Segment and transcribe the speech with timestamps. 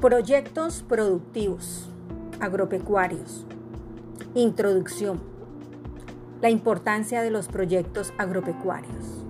[0.00, 1.88] Proyectos productivos
[2.38, 3.46] agropecuarios.
[4.34, 5.22] Introducción.
[6.42, 9.24] La importancia de los proyectos agropecuarios.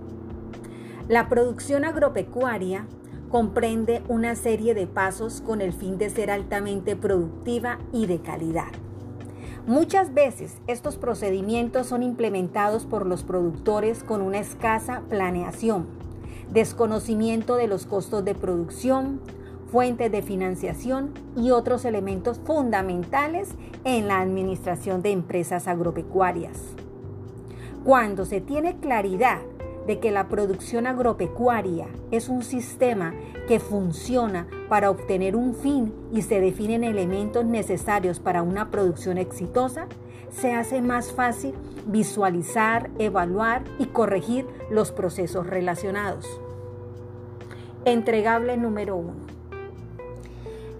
[1.08, 2.84] La producción agropecuaria
[3.30, 8.72] comprende una serie de pasos con el fin de ser altamente productiva y de calidad.
[9.68, 15.86] Muchas veces estos procedimientos son implementados por los productores con una escasa planeación,
[16.52, 19.20] desconocimiento de los costos de producción,
[19.70, 23.50] fuentes de financiación y otros elementos fundamentales
[23.84, 26.60] en la administración de empresas agropecuarias.
[27.84, 29.40] Cuando se tiene claridad
[29.86, 33.14] de que la producción agropecuaria es un sistema
[33.46, 39.86] que funciona para obtener un fin y se definen elementos necesarios para una producción exitosa,
[40.30, 41.54] se hace más fácil
[41.86, 46.40] visualizar, evaluar y corregir los procesos relacionados.
[47.84, 49.25] Entregable número uno.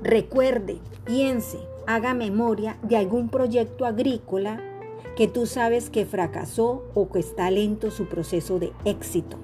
[0.07, 4.61] Recuerde, piense, haga memoria de algún proyecto agrícola
[5.17, 9.37] que tú sabes que fracasó o que está lento su proceso de éxito.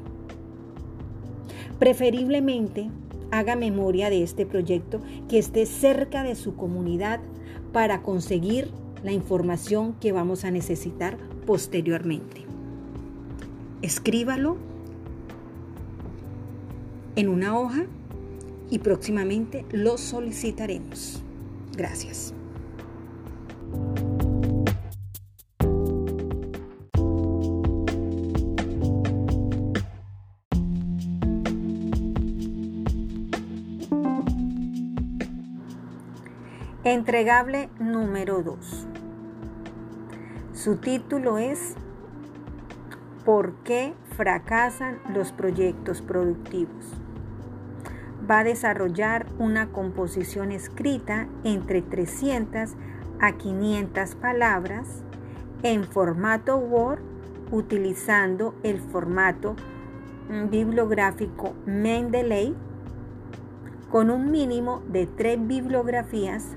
[1.81, 2.91] Preferiblemente,
[3.33, 7.19] haga memoria de este proyecto que esté cerca de su comunidad
[7.73, 8.71] para conseguir
[9.03, 12.43] la información que vamos a necesitar posteriormente.
[13.83, 14.59] Escríbalo
[17.17, 17.87] en una hoja
[18.73, 21.23] y próximamente lo solicitaremos.
[21.77, 22.33] Gracias.
[36.83, 38.87] Entregable número 2.
[40.55, 41.75] Su título es
[43.27, 47.03] ¿Por qué fracasan los proyectos productivos?
[48.31, 52.75] Va a desarrollar una composición escrita entre 300
[53.21, 55.03] a 500 palabras
[55.63, 57.01] en formato Word
[57.51, 59.57] utilizando el formato
[60.51, 62.55] bibliográfico Mendeley
[63.91, 66.57] con un mínimo de tres bibliografías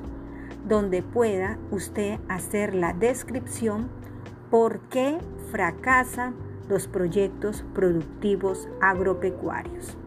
[0.67, 3.89] donde pueda usted hacer la descripción
[4.49, 5.17] por qué
[5.51, 6.33] fracasan
[6.69, 9.97] los proyectos productivos agropecuarios.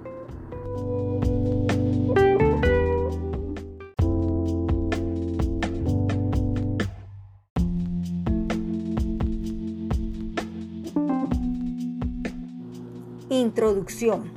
[13.31, 14.31] Introducción.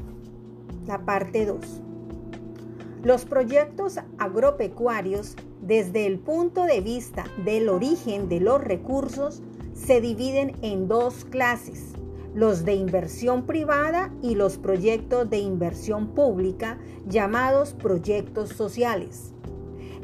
[0.85, 1.57] La parte 2.
[3.03, 9.41] Los proyectos agropecuarios, desde el punto de vista del origen de los recursos,
[9.74, 11.94] se dividen en dos clases,
[12.35, 19.31] los de inversión privada y los proyectos de inversión pública, llamados proyectos sociales.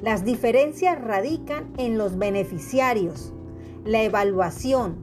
[0.02, 3.34] Las diferencias radican en los beneficiarios,
[3.84, 4.96] la evaluación,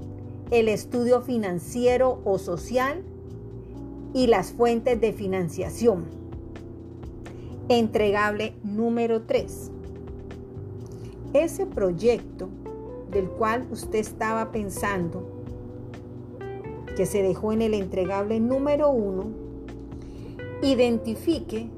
[0.50, 3.05] el estudio financiero o social,
[4.15, 6.05] y las fuentes de financiación.
[7.69, 9.71] Entregable número 3.
[11.35, 12.49] Ese proyecto
[13.11, 15.29] del cual usted estaba pensando,
[16.97, 19.25] que se dejó en el entregable número 1,
[20.63, 21.69] identifique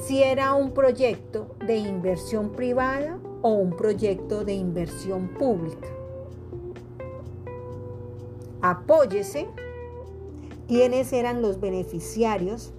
[0.00, 5.88] si era un proyecto de inversión privada o un proyecto de inversión pública.
[8.62, 9.48] Apóyese
[10.66, 12.72] quiénes eran los beneficiarios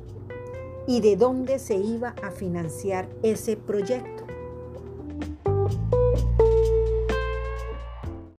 [0.87, 4.24] y de dónde se iba a financiar ese proyecto.